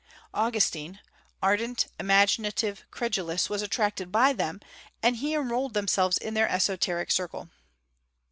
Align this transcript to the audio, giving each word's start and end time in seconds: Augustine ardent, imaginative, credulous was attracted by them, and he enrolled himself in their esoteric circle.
Augustine 0.33 0.99
ardent, 1.43 1.85
imaginative, 1.99 2.85
credulous 2.89 3.51
was 3.51 3.61
attracted 3.61 4.11
by 4.11 4.33
them, 4.33 4.59
and 5.03 5.17
he 5.17 5.35
enrolled 5.35 5.75
himself 5.75 6.17
in 6.17 6.33
their 6.33 6.49
esoteric 6.49 7.11
circle. 7.11 7.51